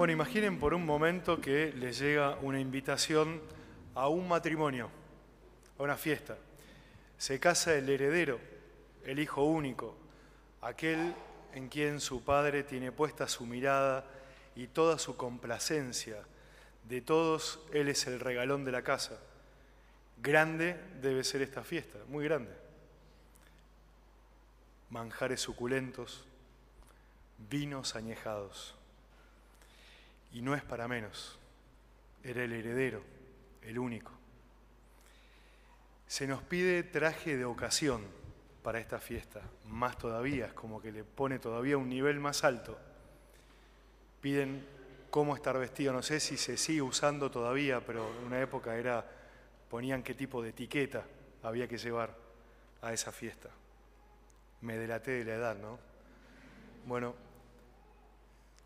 Bueno, 0.00 0.14
imaginen 0.14 0.58
por 0.58 0.72
un 0.72 0.86
momento 0.86 1.42
que 1.42 1.74
les 1.74 1.98
llega 1.98 2.38
una 2.40 2.58
invitación 2.58 3.38
a 3.94 4.08
un 4.08 4.26
matrimonio, 4.26 4.88
a 5.78 5.82
una 5.82 5.98
fiesta. 5.98 6.38
Se 7.18 7.38
casa 7.38 7.74
el 7.74 7.86
heredero, 7.86 8.40
el 9.04 9.18
hijo 9.18 9.44
único, 9.44 9.94
aquel 10.62 11.14
en 11.52 11.68
quien 11.68 12.00
su 12.00 12.24
padre 12.24 12.62
tiene 12.62 12.92
puesta 12.92 13.28
su 13.28 13.44
mirada 13.44 14.06
y 14.56 14.68
toda 14.68 14.98
su 14.98 15.18
complacencia. 15.18 16.16
De 16.88 17.02
todos, 17.02 17.60
él 17.74 17.90
es 17.90 18.06
el 18.06 18.20
regalón 18.20 18.64
de 18.64 18.72
la 18.72 18.80
casa. 18.80 19.20
Grande 20.22 20.80
debe 21.02 21.24
ser 21.24 21.42
esta 21.42 21.62
fiesta, 21.62 21.98
muy 22.08 22.24
grande. 22.24 22.56
Manjares 24.88 25.42
suculentos, 25.42 26.24
vinos 27.50 27.96
añejados. 27.96 28.79
Y 30.32 30.42
no 30.42 30.54
es 30.54 30.62
para 30.62 30.86
menos, 30.88 31.38
era 32.22 32.44
el 32.44 32.52
heredero, 32.52 33.02
el 33.62 33.78
único. 33.78 34.12
Se 36.06 36.26
nos 36.26 36.42
pide 36.42 36.82
traje 36.82 37.36
de 37.36 37.44
ocasión 37.44 38.02
para 38.62 38.78
esta 38.78 38.98
fiesta, 38.98 39.40
más 39.66 39.96
todavía, 39.96 40.46
es 40.46 40.52
como 40.52 40.80
que 40.80 40.92
le 40.92 41.04
pone 41.04 41.38
todavía 41.38 41.78
un 41.78 41.88
nivel 41.88 42.20
más 42.20 42.44
alto. 42.44 42.78
Piden 44.20 44.66
cómo 45.10 45.34
estar 45.34 45.58
vestido, 45.58 45.92
no 45.92 46.02
sé 46.02 46.20
si 46.20 46.36
se 46.36 46.56
sigue 46.56 46.82
usando 46.82 47.30
todavía, 47.30 47.80
pero 47.84 48.08
en 48.18 48.26
una 48.26 48.40
época 48.40 48.76
era, 48.76 49.04
ponían 49.68 50.02
qué 50.02 50.14
tipo 50.14 50.42
de 50.42 50.50
etiqueta 50.50 51.04
había 51.42 51.66
que 51.66 51.78
llevar 51.78 52.14
a 52.82 52.92
esa 52.92 53.12
fiesta. 53.12 53.48
Me 54.60 54.76
delaté 54.76 55.12
de 55.12 55.24
la 55.24 55.34
edad, 55.34 55.56
¿no? 55.56 55.78
Bueno, 56.86 57.14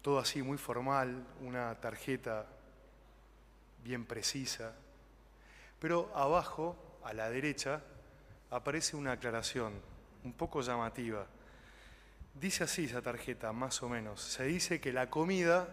todo 0.04 0.18
así 0.18 0.42
muy 0.42 0.58
formal, 0.58 1.24
una 1.40 1.74
tarjeta 1.80 2.44
bien 3.82 4.04
precisa, 4.04 4.74
pero 5.78 6.12
abajo, 6.14 6.76
a 7.02 7.14
la 7.14 7.30
derecha, 7.30 7.80
aparece 8.50 8.96
una 8.96 9.12
aclaración 9.12 9.72
un 10.22 10.34
poco 10.34 10.60
llamativa. 10.60 11.26
Dice 12.34 12.64
así 12.64 12.84
esa 12.84 13.00
tarjeta, 13.00 13.50
más 13.54 13.82
o 13.82 13.88
menos. 13.88 14.20
Se 14.20 14.44
dice 14.44 14.78
que 14.78 14.92
la 14.92 15.08
comida 15.08 15.68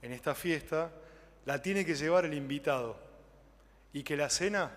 en 0.00 0.12
esta 0.12 0.34
fiesta 0.34 0.90
la 1.44 1.60
tiene 1.60 1.84
que 1.84 1.94
llevar 1.94 2.24
el 2.24 2.32
invitado 2.32 2.98
y 3.92 4.04
que 4.04 4.16
la 4.16 4.30
cena 4.30 4.70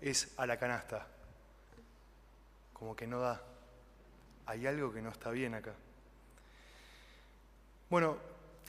es 0.00 0.34
a 0.36 0.44
la 0.44 0.58
canasta. 0.58 1.06
Como 2.72 2.96
que 2.96 3.06
no 3.06 3.20
da. 3.20 3.40
Hay 4.46 4.66
algo 4.66 4.92
que 4.92 5.02
no 5.02 5.10
está 5.10 5.30
bien 5.30 5.54
acá. 5.54 5.74
Bueno, 7.88 8.16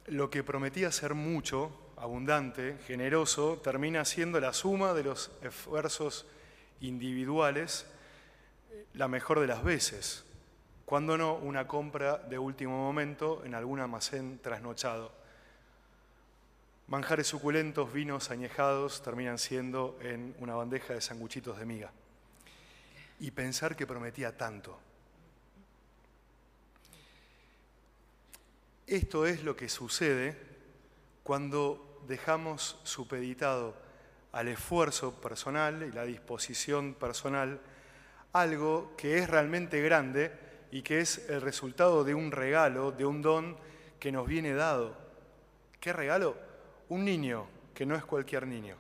lo 0.06 0.30
que 0.30 0.44
prometía 0.44 0.92
ser 0.92 1.16
mucho, 1.16 1.72
abundante, 1.98 2.78
generoso, 2.86 3.58
termina 3.64 4.06
siendo 4.06 4.40
la 4.40 4.54
suma 4.54 4.94
de 4.94 5.04
los 5.04 5.32
esfuerzos 5.42 6.28
individuales 6.82 7.88
la 8.94 9.08
mejor 9.08 9.40
de 9.40 9.48
las 9.48 9.64
veces, 9.64 10.24
cuando 10.86 11.18
no 11.18 11.36
una 11.36 11.68
compra 11.68 12.18
de 12.18 12.38
último 12.38 12.78
momento 12.78 13.44
en 13.44 13.56
algún 13.56 13.80
almacén 13.80 14.40
trasnochado. 14.40 15.12
Manjares 16.88 17.28
suculentos, 17.28 17.92
vinos 17.92 18.32
añejados 18.32 19.02
terminan 19.02 19.40
siendo 19.40 19.98
en 20.02 20.36
una 20.40 20.56
bandeja 20.56 20.94
de 20.94 21.02
sanguchitos 21.02 21.58
de 21.58 21.66
miga. 21.66 21.92
Y 23.20 23.32
pensar 23.32 23.76
que 23.76 23.88
prometía 23.88 24.38
tanto. 24.38 24.80
Esto 28.88 29.26
es 29.26 29.44
lo 29.44 29.58
que 29.58 29.68
sucede 29.68 30.38
cuando 31.22 32.02
dejamos 32.08 32.80
supeditado 32.84 33.76
al 34.32 34.48
esfuerzo 34.48 35.20
personal 35.20 35.84
y 35.84 35.92
la 35.92 36.06
disposición 36.06 36.94
personal 36.94 37.60
algo 38.32 38.94
que 38.96 39.18
es 39.18 39.30
realmente 39.30 39.82
grande 39.82 40.32
y 40.72 40.84
que 40.84 41.02
es 41.02 41.28
el 41.28 41.42
resultado 41.42 42.06
de 42.06 42.16
un 42.16 42.32
regalo, 42.32 42.94
de 42.94 43.04
un 43.04 43.22
don 43.22 43.58
que 44.00 44.14
nos 44.14 44.26
viene 44.26 44.54
dado. 44.54 44.98
¿Qué 45.82 45.92
regalo? 45.92 46.38
Un 46.88 47.04
niño 47.04 47.46
que 47.74 47.86
no 47.86 47.94
es 47.94 48.06
cualquier 48.06 48.48
niño. 48.48 48.78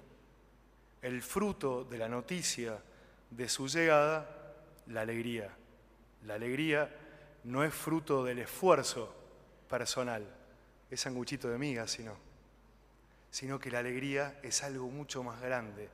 El 1.01 1.22
fruto 1.22 1.84
de 1.84 1.97
la 1.97 2.07
noticia 2.07 2.81
de 3.29 3.50
su 3.50 3.67
llegada, 3.67 4.56
la 4.88 5.01
alegría. 5.01 5.53
La 6.23 6.35
alegría 6.35 6.96
no 7.44 7.66
es 7.66 7.73
fruto 7.73 8.23
del 8.23 8.40
esfuerzo, 8.40 9.13
personal, 9.67 10.25
es 10.89 11.01
sanguchito 11.01 11.50
de 11.50 11.57
miga, 11.57 11.88
sino, 11.88 12.16
sino 13.29 13.59
que 13.59 13.72
la 13.72 13.79
alegría 13.79 14.39
es 14.44 14.63
algo 14.63 14.88
mucho 14.88 15.23
más 15.23 15.41
grande, 15.41 15.89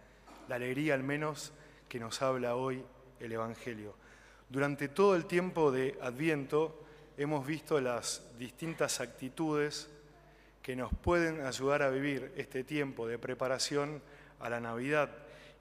la 0.47 0.55
alegría 0.55 0.93
al 0.93 1.03
menos 1.03 1.51
que 1.89 1.99
nos 1.99 2.21
habla 2.21 2.55
hoy 2.55 2.83
el 3.19 3.31
Evangelio. 3.31 3.95
Durante 4.49 4.87
todo 4.87 5.15
el 5.15 5.25
tiempo 5.25 5.71
de 5.71 5.97
Adviento 6.01 6.83
hemos 7.17 7.45
visto 7.45 7.79
las 7.79 8.21
distintas 8.37 8.99
actitudes 8.99 9.89
que 10.61 10.75
nos 10.75 10.93
pueden 10.93 11.45
ayudar 11.45 11.81
a 11.81 11.89
vivir 11.89 12.31
este 12.37 12.63
tiempo 12.63 13.07
de 13.07 13.19
preparación 13.19 14.01
a 14.39 14.49
la 14.49 14.59
Navidad 14.59 15.09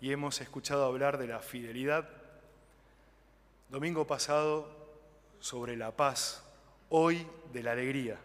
y 0.01 0.13
hemos 0.13 0.41
escuchado 0.41 0.85
hablar 0.85 1.19
de 1.19 1.27
la 1.27 1.41
fidelidad. 1.41 2.09
Domingo 3.69 4.07
pasado 4.07 4.69
sobre 5.41 5.77
la 5.77 5.93
paz, 5.93 6.45
hoy 6.95 7.27
de 7.55 7.63
la 7.63 7.73
alegría. 7.73 8.19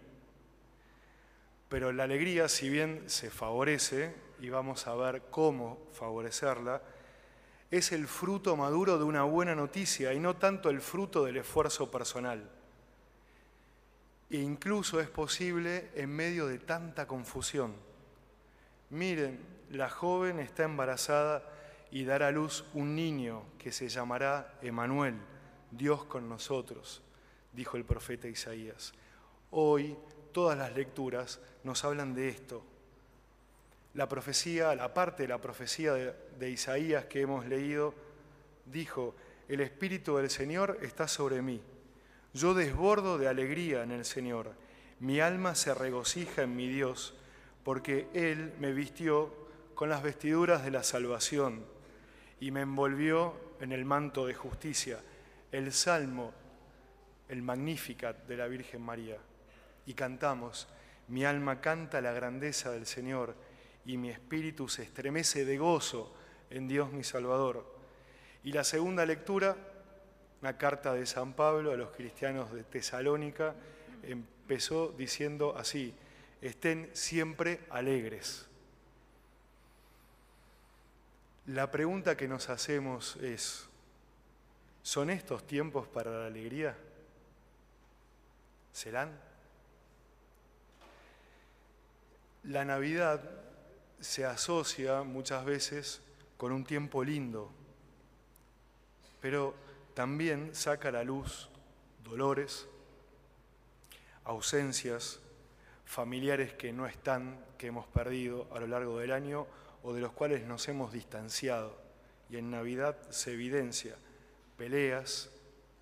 Pero 1.69 1.93
la 1.93 2.03
alegría, 2.03 2.49
si 2.49 2.69
bien 2.69 3.03
se 3.09 3.29
favorece, 3.29 4.13
y 4.39 4.49
vamos 4.49 4.87
a 4.87 4.95
ver 4.95 5.23
cómo 5.31 5.87
favorecerla, 5.93 6.81
es 7.71 7.93
el 7.93 8.07
fruto 8.07 8.57
maduro 8.57 8.97
de 8.97 9.05
una 9.05 9.23
buena 9.23 9.55
noticia 9.55 10.13
y 10.13 10.19
no 10.19 10.35
tanto 10.35 10.69
el 10.69 10.81
fruto 10.81 11.23
del 11.23 11.37
esfuerzo 11.37 11.89
personal. 11.89 12.49
E 14.29 14.37
incluso 14.37 14.99
es 14.99 15.09
posible 15.09 15.89
en 15.95 16.09
medio 16.09 16.45
de 16.47 16.59
tanta 16.59 17.07
confusión. 17.07 17.73
Miren, 18.89 19.39
la 19.71 19.89
joven 19.89 20.39
está 20.39 20.63
embarazada 20.63 21.41
y 21.89 22.03
dará 22.03 22.27
a 22.27 22.31
luz 22.31 22.65
un 22.73 22.95
niño 22.95 23.43
que 23.57 23.71
se 23.71 23.87
llamará 23.87 24.57
Emanuel, 24.61 25.15
Dios 25.71 26.03
con 26.03 26.27
nosotros 26.27 27.01
dijo 27.53 27.77
el 27.77 27.85
profeta 27.85 28.27
Isaías. 28.27 28.93
Hoy 29.51 29.97
todas 30.31 30.57
las 30.57 30.75
lecturas 30.75 31.39
nos 31.63 31.83
hablan 31.83 32.13
de 32.13 32.29
esto. 32.29 32.63
La 33.93 34.07
profecía, 34.07 34.75
la 34.75 34.93
parte 34.93 35.23
de 35.23 35.29
la 35.29 35.41
profecía 35.41 35.93
de, 35.93 36.49
Isaías 36.49 37.05
que 37.05 37.21
hemos 37.21 37.45
leído, 37.45 37.93
dijo, 38.65 39.15
el 39.47 39.61
Espíritu 39.61 40.17
del 40.17 40.29
Señor 40.29 40.77
está 40.81 41.07
sobre 41.07 41.41
mí. 41.41 41.61
Yo 42.33 42.53
desbordo 42.53 43.17
de 43.17 43.27
alegría 43.27 43.81
en 43.83 43.91
el 43.91 44.05
Señor. 44.05 44.51
Mi 44.99 45.19
alma 45.19 45.55
se 45.55 45.73
regocija 45.73 46.43
en 46.43 46.55
mi 46.55 46.67
Dios, 46.67 47.15
porque 47.63 48.07
Él 48.13 48.53
me 48.59 48.73
vistió 48.73 49.33
con 49.73 49.89
las 49.89 50.03
vestiduras 50.03 50.63
de 50.63 50.71
la 50.71 50.83
salvación 50.83 51.65
y 52.39 52.51
me 52.51 52.61
envolvió 52.61 53.33
en 53.59 53.71
el 53.71 53.85
manto 53.85 54.25
de 54.25 54.33
justicia. 54.33 54.99
El 55.51 55.71
Salmo 55.73 56.33
el 57.29 57.41
Magnificat 57.41 58.25
de 58.27 58.37
la 58.37 58.47
Virgen 58.47 58.81
María 58.81 59.17
y 59.85 59.93
cantamos, 59.93 60.67
mi 61.07 61.25
alma 61.25 61.61
canta 61.61 62.01
la 62.01 62.11
grandeza 62.11 62.71
del 62.71 62.85
Señor 62.85 63.35
y 63.85 63.97
mi 63.97 64.09
espíritu 64.09 64.67
se 64.67 64.83
estremece 64.83 65.45
de 65.45 65.57
gozo 65.57 66.13
en 66.49 66.67
Dios 66.67 66.91
mi 66.91 67.03
Salvador. 67.03 67.65
Y 68.43 68.51
la 68.51 68.63
segunda 68.63 69.05
lectura, 69.05 69.55
una 70.41 70.57
carta 70.57 70.93
de 70.93 71.05
San 71.05 71.33
Pablo 71.33 71.71
a 71.71 71.77
los 71.77 71.89
cristianos 71.91 72.51
de 72.53 72.63
Tesalónica, 72.63 73.55
empezó 74.03 74.93
diciendo 74.97 75.55
así, 75.57 75.93
estén 76.41 76.89
siempre 76.93 77.61
alegres. 77.69 78.45
La 81.47 81.71
pregunta 81.71 82.17
que 82.17 82.27
nos 82.27 82.49
hacemos 82.49 83.15
es, 83.17 83.69
¿son 84.81 85.09
estos 85.09 85.47
tiempos 85.47 85.87
para 85.87 86.11
la 86.11 86.27
alegría? 86.27 86.75
Serán. 88.77 89.11
La 92.43 92.63
Navidad 92.63 93.27
se 93.99 94.23
asocia 94.23 95.01
muchas 95.01 95.45
veces 95.45 95.99
con 96.37 96.51
un 96.51 96.63
tiempo 96.63 97.03
lindo, 97.03 97.51
pero 99.19 99.55
también 99.95 100.53
saca 100.53 100.89
a 100.89 100.91
la 100.91 101.03
luz 101.03 101.49
dolores, 102.03 102.67
ausencias, 104.25 105.21
familiares 105.85 106.53
que 106.53 106.71
no 106.71 106.85
están, 106.85 107.43
que 107.57 107.67
hemos 107.67 107.87
perdido 107.87 108.47
a 108.53 108.59
lo 108.59 108.67
largo 108.67 108.99
del 108.99 109.11
año 109.11 109.47
o 109.81 109.91
de 109.91 110.01
los 110.01 110.11
cuales 110.11 110.45
nos 110.45 110.67
hemos 110.67 110.93
distanciado. 110.93 111.75
Y 112.29 112.37
en 112.37 112.51
Navidad 112.51 112.95
se 113.09 113.33
evidencia 113.33 113.95
peleas, 114.55 115.31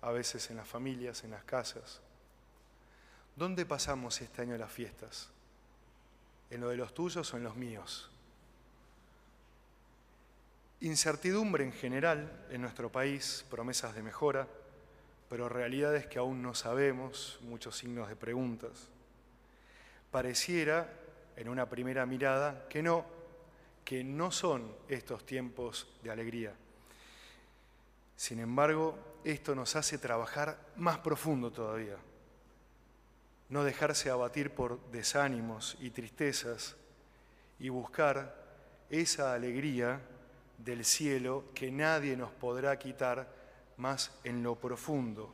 a 0.00 0.12
veces 0.12 0.48
en 0.50 0.56
las 0.56 0.66
familias, 0.66 1.24
en 1.24 1.32
las 1.32 1.44
casas, 1.44 2.00
¿Dónde 3.36 3.66
pasamos 3.66 4.22
este 4.22 4.40
año 4.40 4.56
las 4.56 4.72
fiestas? 4.72 5.28
¿En 6.50 6.62
lo 6.62 6.70
de 6.70 6.76
los 6.76 6.94
tuyos 6.94 7.32
o 7.34 7.36
en 7.36 7.44
los 7.44 7.54
míos? 7.54 8.10
Incertidumbre 10.80 11.62
en 11.62 11.72
general 11.72 12.46
en 12.50 12.62
nuestro 12.62 12.90
país, 12.90 13.44
promesas 13.50 13.94
de 13.94 14.02
mejora, 14.02 14.48
pero 15.28 15.50
realidades 15.50 16.06
que 16.06 16.18
aún 16.18 16.40
no 16.40 16.54
sabemos, 16.54 17.38
muchos 17.42 17.76
signos 17.76 18.08
de 18.08 18.16
preguntas. 18.16 18.88
Pareciera, 20.10 20.90
en 21.36 21.50
una 21.50 21.68
primera 21.68 22.06
mirada, 22.06 22.66
que 22.70 22.82
no, 22.82 23.04
que 23.84 24.02
no 24.02 24.30
son 24.30 24.74
estos 24.88 25.26
tiempos 25.26 25.86
de 26.02 26.10
alegría. 26.10 26.54
Sin 28.16 28.38
embargo, 28.38 28.98
esto 29.24 29.54
nos 29.54 29.76
hace 29.76 29.98
trabajar 29.98 30.58
más 30.76 30.98
profundo 30.98 31.50
todavía. 31.50 31.96
No 33.48 33.64
dejarse 33.64 34.10
abatir 34.10 34.50
por 34.50 34.80
desánimos 34.90 35.76
y 35.80 35.90
tristezas 35.90 36.76
y 37.58 37.68
buscar 37.68 38.34
esa 38.90 39.34
alegría 39.34 40.00
del 40.58 40.84
cielo 40.84 41.44
que 41.54 41.70
nadie 41.70 42.16
nos 42.16 42.30
podrá 42.30 42.78
quitar 42.78 43.28
más 43.76 44.10
en 44.24 44.42
lo 44.42 44.56
profundo 44.56 45.32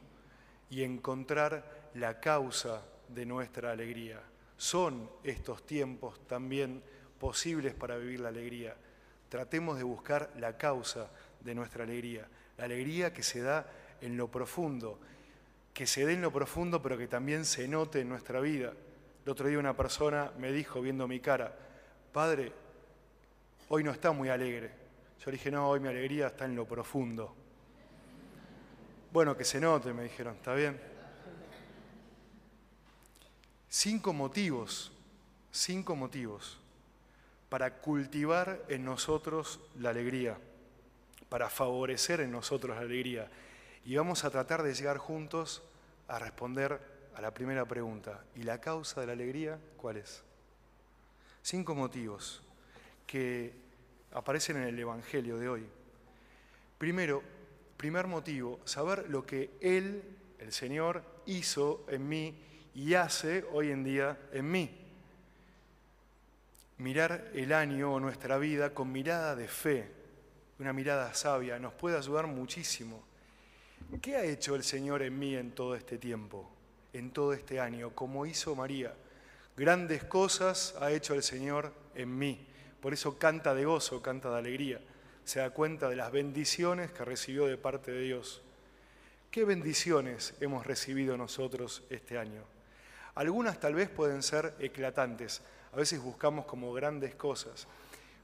y 0.70 0.82
encontrar 0.82 1.90
la 1.94 2.20
causa 2.20 2.82
de 3.08 3.26
nuestra 3.26 3.72
alegría. 3.72 4.20
Son 4.56 5.10
estos 5.22 5.66
tiempos 5.66 6.26
también 6.26 6.82
posibles 7.18 7.74
para 7.74 7.96
vivir 7.96 8.20
la 8.20 8.28
alegría. 8.28 8.76
Tratemos 9.28 9.76
de 9.76 9.84
buscar 9.84 10.30
la 10.38 10.56
causa 10.56 11.10
de 11.40 11.54
nuestra 11.54 11.84
alegría, 11.84 12.26
la 12.56 12.64
alegría 12.64 13.12
que 13.12 13.22
se 13.22 13.40
da 13.40 13.66
en 14.00 14.16
lo 14.16 14.28
profundo, 14.28 14.98
que 15.72 15.86
se 15.86 16.04
dé 16.06 16.12
en 16.14 16.22
lo 16.22 16.32
profundo 16.32 16.82
pero 16.82 16.98
que 16.98 17.08
también 17.08 17.44
se 17.44 17.66
note 17.68 18.00
en 18.00 18.08
nuestra 18.08 18.40
vida. 18.40 18.72
El 19.24 19.30
otro 19.30 19.48
día 19.48 19.58
una 19.58 19.76
persona 19.76 20.32
me 20.38 20.52
dijo 20.52 20.80
viendo 20.80 21.06
mi 21.06 21.20
cara, 21.20 21.54
Padre, 22.12 22.52
hoy 23.68 23.84
no 23.84 23.90
está 23.90 24.12
muy 24.12 24.28
alegre. 24.28 24.70
Yo 25.20 25.30
le 25.30 25.32
dije, 25.32 25.50
no, 25.50 25.68
hoy 25.68 25.80
mi 25.80 25.88
alegría 25.88 26.26
está 26.26 26.44
en 26.44 26.56
lo 26.56 26.66
profundo. 26.66 27.34
Bueno, 29.12 29.36
que 29.36 29.44
se 29.44 29.60
note, 29.60 29.92
me 29.92 30.04
dijeron, 30.04 30.34
¿está 30.36 30.54
bien? 30.54 30.80
Cinco 33.68 34.12
motivos, 34.12 34.90
cinco 35.50 35.94
motivos 35.94 36.58
para 37.52 37.74
cultivar 37.74 38.64
en 38.68 38.82
nosotros 38.82 39.60
la 39.78 39.90
alegría, 39.90 40.38
para 41.28 41.50
favorecer 41.50 42.20
en 42.20 42.30
nosotros 42.30 42.74
la 42.74 42.82
alegría. 42.82 43.28
Y 43.84 43.96
vamos 43.96 44.24
a 44.24 44.30
tratar 44.30 44.62
de 44.62 44.74
llegar 44.74 44.98
juntos 44.98 45.62
a 46.08 46.18
responder 46.18 46.80
a 47.14 47.20
la 47.20 47.32
primera 47.32 47.64
pregunta. 47.64 48.24
¿Y 48.36 48.42
la 48.42 48.60
causa 48.60 49.00
de 49.00 49.06
la 49.08 49.12
alegría 49.12 49.58
cuál 49.76 49.96
es? 49.96 50.22
Cinco 51.42 51.74
motivos 51.74 52.42
que 53.06 53.52
aparecen 54.12 54.56
en 54.58 54.64
el 54.64 54.78
Evangelio 54.78 55.38
de 55.38 55.48
hoy. 55.48 55.66
Primero, 56.78 57.22
Primer 57.82 58.06
motivo, 58.06 58.60
saber 58.64 59.10
lo 59.10 59.26
que 59.26 59.50
Él, 59.60 60.04
el 60.38 60.52
Señor, 60.52 61.02
hizo 61.26 61.84
en 61.88 62.08
mí 62.08 62.32
y 62.76 62.94
hace 62.94 63.44
hoy 63.52 63.72
en 63.72 63.82
día 63.82 64.16
en 64.32 64.48
mí. 64.48 64.70
Mirar 66.78 67.32
el 67.34 67.52
año 67.52 67.92
o 67.92 67.98
nuestra 67.98 68.38
vida 68.38 68.72
con 68.72 68.92
mirada 68.92 69.34
de 69.34 69.48
fe, 69.48 69.90
una 70.60 70.72
mirada 70.72 71.12
sabia, 71.12 71.58
nos 71.58 71.72
puede 71.72 71.96
ayudar 71.96 72.28
muchísimo. 72.28 73.02
¿Qué 74.00 74.16
ha 74.16 74.24
hecho 74.24 74.54
el 74.54 74.62
Señor 74.62 75.02
en 75.02 75.18
mí 75.18 75.34
en 75.34 75.52
todo 75.52 75.74
este 75.74 75.98
tiempo, 75.98 76.50
en 76.92 77.10
todo 77.12 77.32
este 77.32 77.60
año, 77.60 77.90
como 77.94 78.26
hizo 78.26 78.54
María? 78.54 78.94
Grandes 79.56 80.04
cosas 80.04 80.74
ha 80.80 80.90
hecho 80.90 81.14
el 81.14 81.22
Señor 81.22 81.72
en 81.94 82.18
mí. 82.18 82.46
Por 82.80 82.92
eso 82.92 83.18
canta 83.18 83.54
de 83.54 83.64
gozo, 83.64 84.02
canta 84.02 84.30
de 84.30 84.38
alegría 84.38 84.80
se 85.24 85.40
da 85.40 85.50
cuenta 85.50 85.88
de 85.88 85.96
las 85.96 86.12
bendiciones 86.12 86.90
que 86.90 87.04
recibió 87.04 87.46
de 87.46 87.56
parte 87.56 87.92
de 87.92 88.00
Dios. 88.00 88.42
¿Qué 89.30 89.44
bendiciones 89.44 90.34
hemos 90.40 90.66
recibido 90.66 91.16
nosotros 91.16 91.84
este 91.90 92.18
año? 92.18 92.42
Algunas 93.14 93.60
tal 93.60 93.74
vez 93.74 93.88
pueden 93.88 94.22
ser 94.22 94.54
eclatantes, 94.58 95.42
a 95.72 95.76
veces 95.76 96.00
buscamos 96.00 96.44
como 96.46 96.72
grandes 96.72 97.14
cosas, 97.14 97.66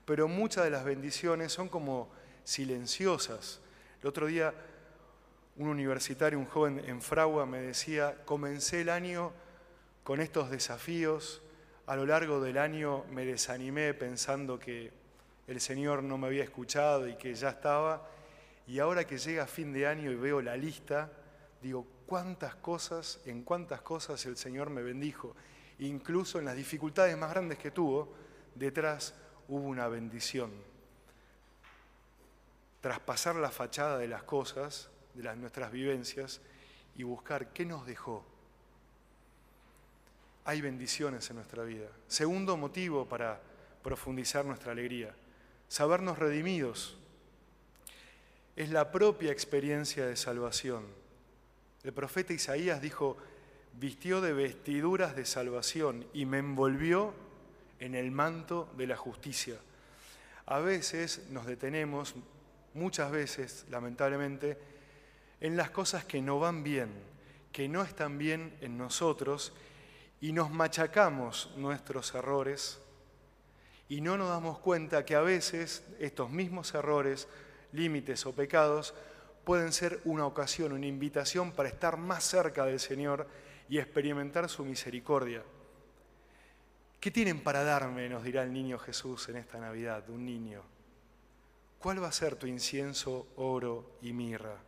pero 0.05 0.29
muchas 0.29 0.65
de 0.65 0.71
las 0.71 0.85
bendiciones 0.85 1.53
son 1.53 1.69
como 1.69 2.11
silenciosas. 2.45 3.61
El 4.03 4.09
otro 4.09 4.27
día 4.27 4.55
un 5.59 5.69
universitario, 5.69 6.39
un 6.39 6.47
joven 6.47 6.83
en 6.87 7.03
Fragua 7.03 7.45
me 7.45 7.61
decía, 7.61 8.17
comencé 8.25 8.83
el 8.83 8.89
año 8.89 9.33
con 10.05 10.21
estos 10.21 10.51
desafíos, 10.51 11.43
a 11.87 11.97
lo 11.97 12.07
largo 12.07 12.41
del 12.41 12.59
año 12.59 13.05
me 13.11 13.25
desanimé 13.25 13.93
pensando 13.93 14.59
que 14.59 14.93
el 15.49 15.61
Señor 15.61 16.03
no 16.03 16.17
me 16.17 16.29
había 16.29 16.45
escuchado 16.45 17.09
y 17.09 17.17
que 17.17 17.35
ya 17.35 17.49
estaba. 17.49 18.07
Y 18.67 18.79
ahora 18.79 19.07
que 19.07 19.19
llega 19.19 19.47
fin 19.47 19.73
de 19.73 19.87
año 19.87 20.11
y 20.11 20.15
veo 20.15 20.43
la 20.43 20.57
lista, 20.57 21.11
digo, 21.63 21.87
cuántas 22.07 22.55
cosas, 22.55 23.21
en 23.25 23.43
cuántas 23.43 23.81
cosas 23.81 24.25
el 24.27 24.37
Señor 24.37 24.71
me 24.71 24.83
bendijo. 24.83 25.35
Incluso 25.79 26.39
en 26.39 26.45
las 26.45 26.57
dificultades 26.57 27.17
más 27.17 27.31
grandes 27.31 27.59
que 27.59 27.71
tuvo, 27.71 28.15
detrás 28.55 29.15
hubo 29.49 29.67
una 29.67 29.89
bendición. 29.89 30.53
Traspasar 32.81 33.37
la 33.37 33.51
fachada 33.51 33.97
de 33.99 34.09
las 34.09 34.23
cosas, 34.23 34.91
de 35.19 35.25
las, 35.25 35.37
nuestras 35.37 35.71
vivencias, 35.71 36.41
y 36.97 37.03
buscar 37.03 37.53
qué 37.53 37.67
nos 37.67 37.87
dejó. 37.87 38.25
Hay 40.47 40.63
bendiciones 40.63 41.29
en 41.29 41.37
nuestra 41.37 41.63
vida. 41.65 41.89
Segundo 42.07 42.57
motivo 42.57 43.07
para 43.07 43.39
profundizar 43.83 44.47
nuestra 44.47 44.73
alegría 44.73 45.15
sabernos 45.69 46.19
redimidos. 46.19 46.97
Es 48.57 48.71
la 48.71 48.91
propia 48.91 49.31
experiencia 49.31 50.07
de 50.07 50.17
salvación. 50.17 50.85
El 51.85 51.93
profeta 51.93 52.33
Isaías 52.33 52.83
dijo, 52.83 53.17
vistió 53.75 54.21
de 54.21 54.33
vestiduras 54.33 55.15
de 55.15 55.25
salvación 55.25 56.07
y 56.13 56.27
me 56.27 56.39
envolvió 56.39 57.15
en 57.79 57.95
el 57.95 58.11
manto 58.11 58.69
de 58.77 58.89
la 58.89 58.97
justicia. 58.97 59.57
A 60.47 60.59
veces 60.59 61.27
nos 61.31 61.47
detenemos, 61.47 62.17
muchas 62.75 63.13
veces, 63.13 63.67
lamentablemente, 63.71 64.59
en 65.41 65.57
las 65.57 65.71
cosas 65.71 66.05
que 66.05 66.21
no 66.21 66.41
van 66.41 66.63
bien, 66.63 66.91
que 67.53 67.69
no 67.69 67.83
están 67.83 68.19
bien 68.19 68.57
en 68.61 68.79
nosotros, 68.79 69.53
y 70.21 70.33
nos 70.33 70.51
machacamos 70.51 71.51
nuestros 71.57 72.15
errores 72.15 72.81
y 73.89 74.01
no 74.01 74.19
nos 74.19 74.29
damos 74.29 74.59
cuenta 74.59 75.05
que 75.05 75.15
a 75.15 75.21
veces 75.21 75.83
estos 75.99 76.31
mismos 76.31 76.75
errores, 76.75 77.27
límites 77.73 78.27
o 78.27 78.35
pecados 78.35 78.95
pueden 79.45 79.73
ser 79.73 80.01
una 80.05 80.27
ocasión, 80.27 80.73
una 80.73 80.87
invitación 80.87 81.53
para 81.53 81.71
estar 81.71 81.97
más 81.97 82.25
cerca 82.25 82.67
del 82.67 82.81
Señor 82.81 83.27
y 83.69 83.79
experimentar 83.79 84.49
su 84.49 84.65
misericordia. 84.65 85.43
¿Qué 87.01 87.11
tienen 87.11 87.41
para 87.43 87.63
darme? 87.65 88.09
nos 88.09 88.25
dirá 88.25 88.43
el 88.43 88.53
niño 88.53 88.79
Jesús 88.79 89.29
en 89.29 89.37
esta 89.37 89.59
Navidad, 89.59 90.09
un 90.11 90.27
niño. 90.27 90.63
¿Cuál 91.79 92.03
va 92.03 92.09
a 92.09 92.13
ser 92.13 92.37
tu 92.37 92.47
incienso, 92.47 93.29
oro 93.37 93.93
y 94.03 94.13
mirra? 94.13 94.68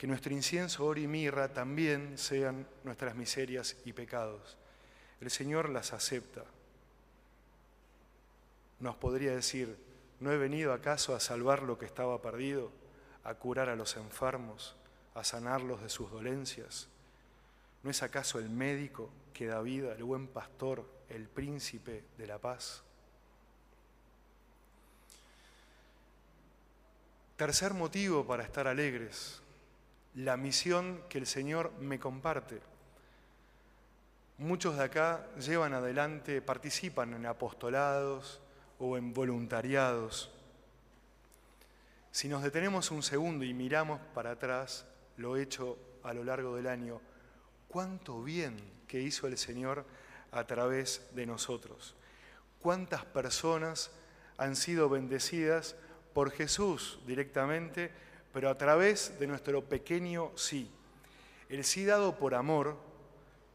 Que 0.00 0.06
nuestro 0.06 0.32
incienso, 0.32 0.86
oro 0.86 0.98
y 0.98 1.06
mirra 1.06 1.52
también 1.52 2.16
sean 2.16 2.66
nuestras 2.84 3.14
miserias 3.14 3.76
y 3.84 3.92
pecados. 3.92 4.56
El 5.20 5.30
Señor 5.30 5.68
las 5.68 5.92
acepta 5.92 6.42
nos 8.78 8.96
podría 8.96 9.32
decir, 9.32 9.76
¿no 10.20 10.32
he 10.32 10.38
venido 10.38 10.72
acaso 10.72 11.14
a 11.14 11.20
salvar 11.20 11.62
lo 11.62 11.78
que 11.78 11.84
estaba 11.84 12.22
perdido, 12.22 12.72
a 13.24 13.34
curar 13.34 13.68
a 13.68 13.76
los 13.76 13.96
enfermos, 13.96 14.74
a 15.14 15.22
sanarlos 15.22 15.82
de 15.82 15.90
sus 15.90 16.10
dolencias? 16.10 16.88
¿No 17.82 17.90
es 17.90 18.02
acaso 18.02 18.38
el 18.38 18.48
médico 18.48 19.10
que 19.34 19.48
da 19.48 19.60
vida, 19.60 19.92
el 19.92 20.02
buen 20.02 20.28
pastor, 20.28 20.86
el 21.10 21.28
príncipe 21.28 22.04
de 22.16 22.26
la 22.26 22.38
paz? 22.38 22.82
Tercer 27.36 27.74
motivo 27.74 28.26
para 28.26 28.44
estar 28.44 28.66
alegres, 28.66 29.42
la 30.24 30.36
misión 30.36 31.02
que 31.08 31.18
el 31.18 31.26
Señor 31.26 31.72
me 31.80 31.98
comparte. 31.98 32.60
Muchos 34.38 34.76
de 34.76 34.84
acá 34.84 35.26
llevan 35.36 35.74
adelante, 35.74 36.40
participan 36.40 37.14
en 37.14 37.26
apostolados, 37.26 38.40
o 38.80 38.96
en 38.96 39.12
voluntariados. 39.12 40.30
Si 42.10 42.28
nos 42.28 42.42
detenemos 42.42 42.90
un 42.90 43.02
segundo 43.02 43.44
y 43.44 43.54
miramos 43.54 44.00
para 44.14 44.32
atrás 44.32 44.86
lo 45.16 45.36
hecho 45.36 45.78
a 46.02 46.14
lo 46.14 46.24
largo 46.24 46.56
del 46.56 46.66
año, 46.66 47.00
cuánto 47.68 48.22
bien 48.22 48.56
que 48.88 49.00
hizo 49.00 49.26
el 49.26 49.36
Señor 49.36 49.84
a 50.32 50.44
través 50.46 51.06
de 51.14 51.26
nosotros. 51.26 51.94
Cuántas 52.60 53.04
personas 53.04 53.90
han 54.38 54.56
sido 54.56 54.88
bendecidas 54.88 55.76
por 56.14 56.30
Jesús 56.30 56.98
directamente, 57.06 57.92
pero 58.32 58.48
a 58.48 58.56
través 58.56 59.18
de 59.18 59.26
nuestro 59.26 59.64
pequeño 59.64 60.30
sí. 60.36 60.70
El 61.48 61.64
sí 61.64 61.84
dado 61.84 62.16
por 62.16 62.34
amor 62.34 62.76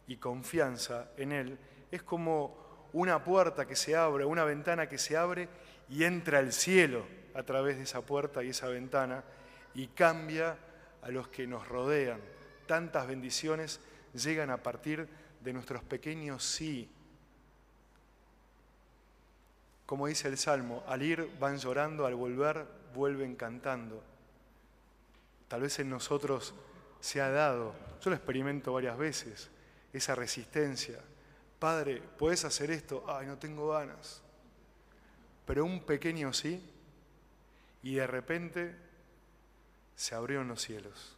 y 0.07 0.17
confianza 0.17 1.09
en 1.17 1.31
Él 1.31 1.57
es 1.91 2.03
como 2.03 2.89
una 2.93 3.23
puerta 3.23 3.65
que 3.65 3.75
se 3.75 3.95
abre, 3.95 4.25
una 4.25 4.43
ventana 4.43 4.87
que 4.87 4.97
se 4.97 5.17
abre 5.17 5.49
y 5.89 6.03
entra 6.03 6.39
el 6.39 6.51
cielo 6.53 7.05
a 7.33 7.43
través 7.43 7.77
de 7.77 7.83
esa 7.83 8.01
puerta 8.01 8.43
y 8.43 8.49
esa 8.49 8.67
ventana 8.67 9.23
y 9.73 9.87
cambia 9.87 10.57
a 11.01 11.09
los 11.09 11.27
que 11.27 11.47
nos 11.47 11.67
rodean. 11.67 12.19
Tantas 12.67 13.07
bendiciones 13.07 13.79
llegan 14.13 14.49
a 14.49 14.57
partir 14.57 15.07
de 15.41 15.53
nuestros 15.53 15.83
pequeños 15.83 16.43
sí. 16.43 16.89
Como 19.85 20.07
dice 20.07 20.27
el 20.27 20.37
Salmo, 20.37 20.83
al 20.87 21.03
ir 21.03 21.29
van 21.39 21.57
llorando, 21.57 22.05
al 22.05 22.15
volver 22.15 22.65
vuelven 22.95 23.35
cantando. 23.35 24.01
Tal 25.47 25.61
vez 25.61 25.79
en 25.79 25.89
nosotros 25.89 26.53
se 26.99 27.21
ha 27.21 27.29
dado, 27.29 27.73
yo 28.01 28.09
lo 28.09 28.15
experimento 28.15 28.73
varias 28.73 28.97
veces, 28.97 29.49
esa 29.93 30.15
resistencia. 30.15 30.99
Padre, 31.59 32.01
¿puedes 32.17 32.45
hacer 32.45 32.71
esto? 32.71 33.05
Ay, 33.07 33.27
no 33.27 33.37
tengo 33.37 33.69
ganas. 33.69 34.21
Pero 35.45 35.63
un 35.65 35.81
pequeño 35.83 36.33
sí, 36.33 36.61
y 37.83 37.95
de 37.95 38.07
repente 38.07 38.75
se 39.95 40.15
abrieron 40.15 40.47
los 40.47 40.61
cielos. 40.61 41.15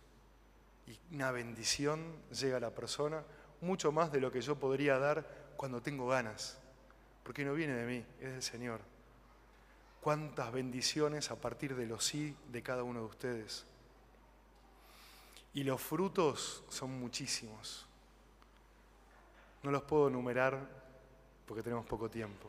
Y 0.86 1.16
una 1.16 1.32
bendición 1.32 2.02
llega 2.32 2.58
a 2.58 2.62
la 2.62 2.72
persona, 2.72 3.24
mucho 3.62 3.92
más 3.92 4.12
de 4.12 4.22
lo 4.22 4.32
que 4.32 4.42
yo 4.42 4.58
podría 4.58 5.00
dar 5.00 5.26
cuando 5.56 5.82
tengo 5.82 6.08
ganas. 6.08 6.58
Porque 7.24 7.44
no 7.44 7.54
viene 7.54 7.74
de 7.74 7.86
mí, 7.86 8.06
es 8.20 8.32
del 8.32 8.44
Señor. 8.44 8.82
Cuántas 10.02 10.52
bendiciones 10.52 11.32
a 11.32 11.36
partir 11.36 11.76
de 11.76 11.88
los 11.88 12.06
sí 12.06 12.36
de 12.52 12.62
cada 12.62 12.84
uno 12.84 13.00
de 13.00 13.06
ustedes. 13.06 13.66
Y 15.58 15.64
los 15.64 15.82
frutos 15.82 16.64
son 16.70 17.00
muchísimos. 17.00 17.88
No 19.64 19.72
los 19.72 19.82
puedo 19.82 20.08
enumerar 20.08 20.60
porque 21.48 21.64
tenemos 21.64 21.84
poco 21.88 22.12
tiempo. 22.12 22.48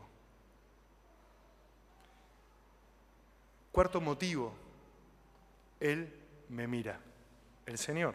Cuarto 3.72 4.02
motivo, 4.02 4.52
Él 5.80 6.12
me 6.50 6.66
mira, 6.66 7.00
el 7.64 7.78
Señor. 7.78 8.14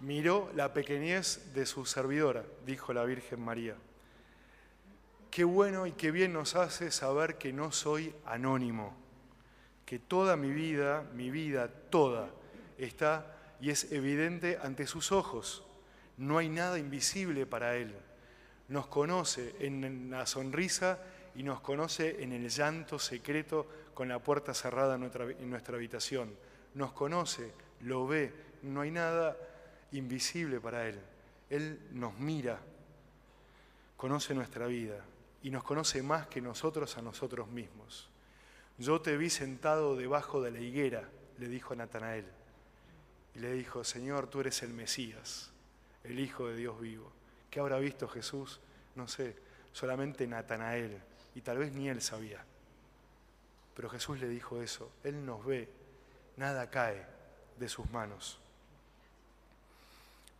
Miró 0.00 0.50
la 0.54 0.72
pequeñez 0.72 1.52
de 1.52 1.66
su 1.66 1.84
servidora, 1.84 2.46
dijo 2.64 2.94
la 2.94 3.04
Virgen 3.04 3.44
María. 3.44 3.76
Qué 5.30 5.44
bueno 5.44 5.86
y 5.86 5.92
qué 5.92 6.10
bien 6.10 6.32
nos 6.32 6.56
hace 6.56 6.90
saber 6.90 7.36
que 7.36 7.52
no 7.52 7.72
soy 7.72 8.14
anónimo, 8.24 8.96
que 9.84 9.98
toda 9.98 10.38
mi 10.38 10.50
vida, 10.50 11.02
mi 11.12 11.30
vida 11.30 11.68
toda, 11.68 12.30
está 12.78 13.40
y 13.62 13.70
es 13.70 13.92
evidente 13.92 14.58
ante 14.60 14.88
sus 14.88 15.12
ojos. 15.12 15.62
No 16.16 16.38
hay 16.38 16.48
nada 16.48 16.80
invisible 16.80 17.46
para 17.46 17.76
Él. 17.76 17.94
Nos 18.66 18.88
conoce 18.88 19.54
en 19.60 20.10
la 20.10 20.26
sonrisa 20.26 20.98
y 21.36 21.44
nos 21.44 21.60
conoce 21.60 22.24
en 22.24 22.32
el 22.32 22.48
llanto 22.48 22.98
secreto 22.98 23.68
con 23.94 24.08
la 24.08 24.18
puerta 24.18 24.52
cerrada 24.52 24.96
en 24.96 25.48
nuestra, 25.48 25.76
habitación. 25.76 26.34
Nos 26.74 26.92
conoce, 26.92 27.52
lo 27.82 28.04
ve, 28.08 28.34
no 28.62 28.80
hay 28.80 28.90
nada 28.90 29.36
invisible 29.92 30.60
para 30.60 30.88
Él. 30.88 30.98
Él 31.48 31.78
nos 31.92 32.18
mira, 32.18 32.58
conoce 33.96 34.34
nuestra 34.34 34.66
vida 34.66 35.04
y 35.40 35.50
nos 35.50 35.62
conoce 35.62 36.02
más 36.02 36.26
que 36.26 36.40
nosotros 36.40 36.98
a 36.98 37.02
nosotros 37.02 37.46
mismos. 37.46 38.10
Yo 38.76 39.00
te 39.00 39.16
vi 39.16 39.30
sentado 39.30 39.94
debajo 39.94 40.42
de 40.42 40.50
la 40.50 40.58
higuera, 40.58 41.08
le 41.38 41.46
dijo 41.46 41.74
a 41.74 41.76
Natanael 41.76 42.41
y 43.34 43.38
le 43.38 43.52
dijo, 43.52 43.84
Señor, 43.84 44.28
tú 44.28 44.40
eres 44.40 44.62
el 44.62 44.72
Mesías, 44.72 45.50
el 46.04 46.20
Hijo 46.20 46.48
de 46.48 46.56
Dios 46.56 46.80
vivo. 46.80 47.12
¿Qué 47.50 47.60
habrá 47.60 47.78
visto 47.78 48.08
Jesús? 48.08 48.60
No 48.94 49.08
sé, 49.08 49.36
solamente 49.72 50.26
Natanael, 50.26 51.00
y 51.34 51.40
tal 51.40 51.58
vez 51.58 51.72
ni 51.72 51.88
él 51.88 52.02
sabía. 52.02 52.44
Pero 53.74 53.88
Jesús 53.88 54.20
le 54.20 54.28
dijo 54.28 54.60
eso, 54.60 54.90
Él 55.02 55.24
nos 55.24 55.44
ve, 55.44 55.68
nada 56.36 56.68
cae 56.70 57.06
de 57.58 57.68
sus 57.68 57.90
manos. 57.90 58.38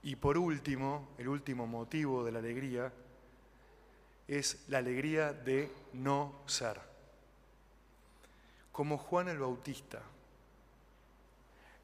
Y 0.02 0.16
por 0.16 0.36
último, 0.36 1.08
el 1.16 1.28
último 1.28 1.66
motivo 1.66 2.24
de 2.24 2.32
la 2.32 2.40
alegría 2.40 2.92
es 4.26 4.64
la 4.68 4.78
alegría 4.78 5.32
de 5.32 5.70
no 5.92 6.42
ser. 6.46 6.80
Como 8.72 8.98
Juan 8.98 9.28
el 9.28 9.38
Bautista, 9.38 10.02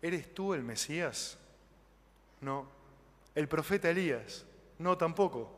¿Eres 0.00 0.35
tú 0.35 0.55
el 0.55 0.62
Mesías? 0.62 1.38
No. 2.40 2.67
¿El 3.35 3.49
profeta 3.49 3.90
Elías? 3.90 4.45
No, 4.78 4.97
tampoco. 4.97 5.50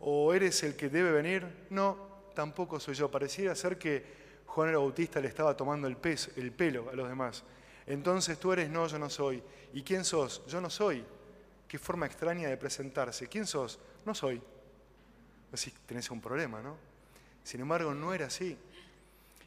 ¿O 0.00 0.32
eres 0.34 0.62
el 0.62 0.76
que 0.76 0.88
debe 0.88 1.10
venir? 1.12 1.66
No, 1.70 1.96
tampoco 2.34 2.80
soy 2.80 2.94
yo. 2.94 3.10
Pareciera 3.10 3.54
ser 3.54 3.78
que 3.78 4.18
Juan 4.46 4.70
el 4.70 4.76
Bautista 4.76 5.20
le 5.20 5.28
estaba 5.28 5.56
tomando 5.56 5.86
el, 5.88 5.96
el 6.36 6.52
pelo 6.52 6.88
a 6.90 6.94
los 6.94 7.08
demás. 7.08 7.44
Entonces 7.86 8.38
tú 8.38 8.52
eres, 8.52 8.68
no, 8.68 8.86
yo 8.86 8.98
no 8.98 9.08
soy. 9.08 9.42
¿Y 9.72 9.82
quién 9.82 10.04
sos? 10.04 10.42
Yo 10.46 10.60
no 10.60 10.70
soy. 10.70 11.04
Qué 11.66 11.78
forma 11.78 12.06
extraña 12.06 12.48
de 12.48 12.56
presentarse. 12.56 13.28
¿Quién 13.28 13.46
sos? 13.46 13.78
No 14.04 14.14
soy. 14.14 14.40
Así 15.52 15.72
tenés 15.86 16.10
un 16.10 16.20
problema, 16.20 16.60
¿no? 16.60 16.76
Sin 17.44 17.60
embargo, 17.60 17.94
no 17.94 18.12
era 18.12 18.26
así. 18.26 18.58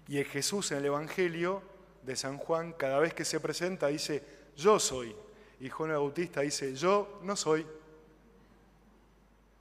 Y 0.08 0.24
Jesús 0.24 0.72
en 0.72 0.80
el 0.80 0.86
Evangelio 0.86 1.62
de 2.04 2.16
San 2.16 2.38
Juan, 2.38 2.74
cada 2.74 3.00
vez 3.00 3.14
que 3.14 3.26
se 3.26 3.40
presenta 3.40 3.88
dice, 3.88 4.24
yo 4.56 4.80
soy. 4.80 5.16
Y 5.60 5.70
Juan 5.70 5.92
Bautista 5.92 6.42
dice, 6.42 6.76
yo 6.76 7.20
no 7.24 7.36
soy. 7.36 7.66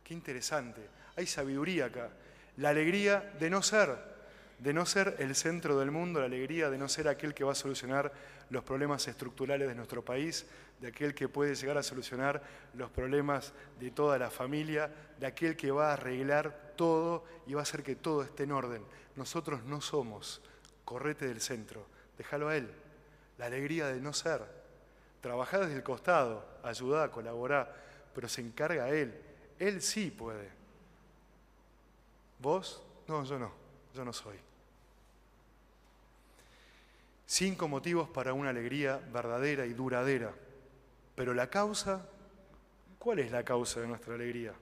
Qué 0.03 0.15
interesante. 0.15 0.81
Hay 1.17 1.27
sabiduría 1.27 1.87
acá. 1.87 2.11
La 2.57 2.71
alegría 2.71 3.35
de 3.39 3.51
no 3.51 3.63
ser, 3.63 3.97
de 4.59 4.73
no 4.73 4.87
ser 4.87 5.17
el 5.19 5.35
centro 5.35 5.79
del 5.79 5.91
mundo, 5.91 6.21
la 6.21 6.27
alegría 6.27 6.71
de 6.71 6.79
no 6.79 6.89
ser 6.89 7.09
aquel 7.09 7.35
que 7.35 7.45
va 7.45 7.53
a 7.53 7.57
solucionar 7.57 8.13
los 8.49 8.65
problemas 8.65 9.07
estructurales 9.07 9.69
de 9.69 9.75
nuestro 9.75 10.05
país, 10.05 10.47
de 10.81 10.89
aquel 10.89 11.15
que 11.15 11.29
puede 11.29 11.55
llegar 11.55 11.79
a 11.79 11.83
solucionar 11.83 12.43
los 12.75 12.91
problemas 12.91 13.53
de 13.79 13.91
toda 13.91 14.19
la 14.19 14.31
familia, 14.31 14.91
de 15.19 15.27
aquel 15.27 15.57
que 15.57 15.71
va 15.71 15.91
a 15.91 15.93
arreglar 15.93 16.73
todo 16.77 17.25
y 17.47 17.55
va 17.55 17.61
a 17.61 17.63
hacer 17.63 17.83
que 17.83 17.97
todo 17.97 18.23
esté 18.23 18.45
en 18.45 18.53
orden. 18.53 18.83
Nosotros 19.15 19.63
no 19.65 19.81
somos, 19.81 20.41
correte 20.85 21.29
del 21.29 21.41
centro 21.41 21.87
déjalo 22.21 22.51
a 22.51 22.57
Él. 22.57 22.71
La 23.39 23.47
alegría 23.47 23.87
de 23.87 23.99
no 23.99 24.13
ser. 24.13 24.43
Trabajar 25.23 25.61
desde 25.61 25.77
el 25.77 25.83
costado, 25.83 26.45
ayudar, 26.63 27.11
colaborar, 27.11 27.75
pero 28.15 28.29
se 28.29 28.43
encarga 28.43 28.85
a 28.85 28.91
Él. 28.91 29.19
Él 29.59 29.81
sí 29.81 30.11
puede. 30.11 30.51
¿Vos? 32.39 32.83
No, 33.09 33.25
yo 33.25 33.39
no. 33.39 33.51
Yo 33.95 34.05
no 34.05 34.13
soy. 34.13 34.37
Cinco 37.25 37.69
motivos 37.69 38.11
para 38.11 38.35
una 38.35 38.51
alegría 38.51 39.01
verdadera 39.11 39.65
y 39.65 39.73
duradera. 39.73 40.35
Pero 41.15 41.33
la 41.33 41.49
causa, 41.49 42.07
¿cuál 42.99 43.21
es 43.21 43.31
la 43.31 43.45
causa 43.45 43.81
de 43.81 43.87
nuestra 43.87 44.15
alegría? 44.15 44.53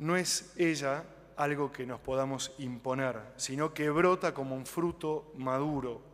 No 0.00 0.16
es 0.16 0.52
ella 0.56 1.04
algo 1.36 1.70
que 1.70 1.86
nos 1.86 2.00
podamos 2.00 2.52
imponer, 2.58 3.20
sino 3.36 3.72
que 3.72 3.88
brota 3.90 4.34
como 4.34 4.56
un 4.56 4.66
fruto 4.66 5.32
maduro. 5.36 6.07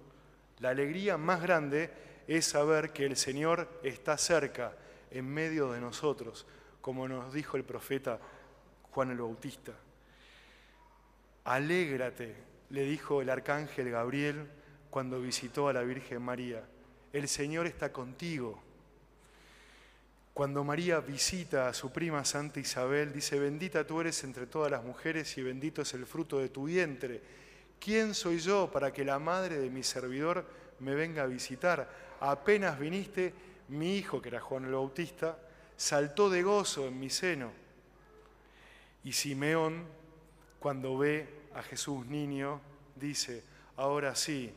La 0.61 0.71
alegría 0.71 1.17
más 1.17 1.43
grande 1.43 1.91
es 2.27 2.47
saber 2.47 2.93
que 2.93 3.05
el 3.05 3.17
Señor 3.17 3.81
está 3.83 4.17
cerca, 4.17 4.75
en 5.11 5.27
medio 5.29 5.71
de 5.71 5.81
nosotros, 5.81 6.45
como 6.81 7.07
nos 7.07 7.33
dijo 7.33 7.57
el 7.57 7.65
profeta 7.65 8.19
Juan 8.91 9.11
el 9.11 9.19
Bautista. 9.19 9.73
Alégrate, 11.45 12.35
le 12.71 12.83
dijo 12.83 13.23
el 13.23 13.31
arcángel 13.31 13.91
Gabriel 13.91 14.49
cuando 14.91 15.21
visitó 15.21 15.69
a 15.69 15.73
la 15.73 15.83
Virgen 15.83 16.23
María. 16.23 16.65
El 17.13 17.29
Señor 17.29 17.67
está 17.67 17.93
contigo. 17.93 18.61
Cuando 20.33 20.65
María 20.65 20.99
visita 20.99 21.69
a 21.69 21.75
su 21.75 21.93
prima 21.93 22.25
Santa 22.25 22.59
Isabel, 22.59 23.13
dice, 23.13 23.39
bendita 23.39 23.87
tú 23.87 24.01
eres 24.01 24.25
entre 24.25 24.47
todas 24.47 24.71
las 24.71 24.83
mujeres 24.83 25.39
y 25.39 25.43
bendito 25.43 25.83
es 25.83 25.95
el 25.95 26.07
fruto 26.07 26.41
de 26.41 26.49
tu 26.49 26.65
vientre. 26.65 27.23
¿Quién 27.79 28.15
soy 28.15 28.39
yo 28.39 28.71
para 28.73 28.93
que 28.93 29.05
la 29.05 29.19
madre 29.19 29.59
de 29.59 29.71
mi 29.71 29.83
servidor 29.83 30.45
me 30.81 30.95
venga 30.95 31.23
a 31.23 31.27
visitar? 31.27 31.89
Apenas 32.21 32.79
viniste, 32.79 33.35
mi 33.69 33.97
hijo, 33.97 34.23
que 34.23 34.29
era 34.29 34.41
Juan 34.41 34.65
el 34.65 34.73
Bautista, 34.73 35.39
saltó 35.77 36.31
de 36.31 36.43
gozo 36.43 36.87
en 36.87 36.99
mi 36.99 37.11
seno. 37.11 37.51
Y 39.05 39.13
Simeón, 39.13 39.85
cuando 40.59 40.97
ve 40.97 41.29
a 41.55 41.63
Jesús 41.63 42.07
niño, 42.07 42.61
dice, 42.97 43.45
ahora 43.77 44.15
sí, 44.15 44.53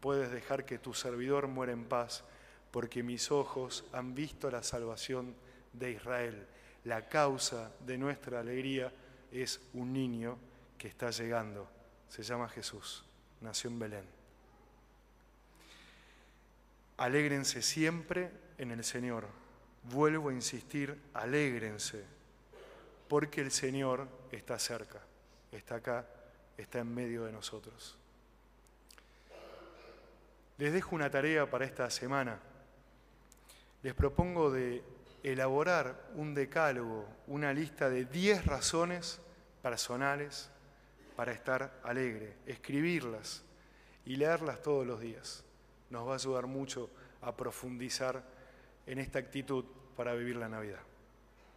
puedes 0.00 0.30
dejar 0.30 0.64
que 0.64 0.78
tu 0.78 0.94
servidor 0.94 1.48
muera 1.48 1.72
en 1.72 1.84
paz 1.84 2.24
porque 2.70 3.02
mis 3.02 3.30
ojos 3.30 3.84
han 3.92 4.14
visto 4.14 4.50
la 4.50 4.62
salvación 4.62 5.34
de 5.72 5.92
Israel. 5.92 6.46
La 6.84 7.08
causa 7.08 7.72
de 7.84 7.98
nuestra 7.98 8.40
alegría 8.40 8.92
es 9.32 9.60
un 9.74 9.92
niño 9.92 10.38
que 10.76 10.88
está 10.88 11.10
llegando. 11.10 11.68
Se 12.08 12.22
llama 12.22 12.48
Jesús, 12.48 13.04
nació 13.40 13.70
en 13.70 13.78
Belén. 13.78 14.04
Alégrense 16.96 17.62
siempre 17.62 18.30
en 18.58 18.70
el 18.72 18.84
Señor. 18.84 19.26
Vuelvo 19.84 20.30
a 20.30 20.32
insistir, 20.32 21.00
alégrense, 21.14 22.04
porque 23.08 23.40
el 23.40 23.50
Señor 23.50 24.08
está 24.32 24.58
cerca. 24.58 25.00
está 25.52 25.76
acá, 25.76 26.06
está 26.56 26.80
en 26.80 26.94
medio 26.94 27.24
de 27.24 27.32
nosotros. 27.32 27.96
Les 30.58 30.72
dejo 30.72 30.96
una 30.96 31.08
tarea 31.08 31.48
para 31.48 31.64
esta 31.64 31.88
semana. 31.88 32.40
Les 33.82 33.94
propongo 33.94 34.50
de 34.50 34.82
elaborar 35.22 36.10
un 36.14 36.34
decálogo, 36.34 37.08
una 37.28 37.52
lista 37.52 37.88
de 37.88 38.04
10 38.04 38.44
razones 38.44 39.20
personales 39.62 40.50
para 41.18 41.32
estar 41.32 41.80
alegre, 41.82 42.36
escribirlas 42.46 43.42
y 44.06 44.14
leerlas 44.14 44.62
todos 44.62 44.86
los 44.86 45.00
días. 45.00 45.42
Nos 45.90 46.06
va 46.06 46.12
a 46.12 46.14
ayudar 46.14 46.46
mucho 46.46 46.90
a 47.22 47.36
profundizar 47.36 48.22
en 48.86 49.00
esta 49.00 49.18
actitud 49.18 49.64
para 49.96 50.14
vivir 50.14 50.36
la 50.36 50.48
Navidad. 50.48 50.78